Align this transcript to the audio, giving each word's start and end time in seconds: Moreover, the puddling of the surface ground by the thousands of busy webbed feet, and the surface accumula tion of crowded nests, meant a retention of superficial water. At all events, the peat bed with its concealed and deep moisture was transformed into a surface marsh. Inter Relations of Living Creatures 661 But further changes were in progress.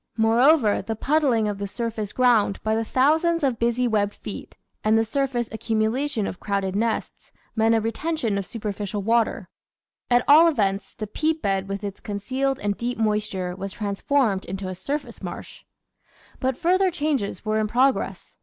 Moreover, 0.17 0.81
the 0.81 0.95
puddling 0.95 1.47
of 1.47 1.59
the 1.59 1.67
surface 1.67 2.11
ground 2.11 2.59
by 2.63 2.73
the 2.73 2.83
thousands 2.83 3.43
of 3.43 3.59
busy 3.59 3.87
webbed 3.87 4.15
feet, 4.15 4.57
and 4.83 4.97
the 4.97 5.05
surface 5.05 5.47
accumula 5.49 6.09
tion 6.09 6.25
of 6.25 6.39
crowded 6.39 6.75
nests, 6.75 7.31
meant 7.55 7.75
a 7.75 7.81
retention 7.81 8.35
of 8.39 8.43
superficial 8.47 9.03
water. 9.03 9.47
At 10.09 10.25
all 10.27 10.47
events, 10.47 10.95
the 10.95 11.05
peat 11.05 11.43
bed 11.43 11.67
with 11.67 11.83
its 11.83 11.99
concealed 11.99 12.57
and 12.61 12.75
deep 12.75 12.97
moisture 12.97 13.55
was 13.55 13.73
transformed 13.73 14.43
into 14.45 14.69
a 14.69 14.73
surface 14.73 15.21
marsh. 15.21 15.65
Inter 16.41 16.47
Relations 16.47 16.57
of 16.57 16.57
Living 16.57 16.57
Creatures 16.57 16.57
661 16.57 16.57
But 16.57 16.57
further 16.57 16.91
changes 16.91 17.45
were 17.45 17.59
in 17.59 17.67
progress. 17.67 18.37